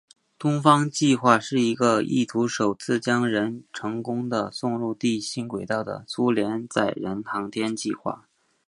[0.39, 8.27] 东方计划是一个意图首次将人成功地送入地心轨道的苏联载人航天计划。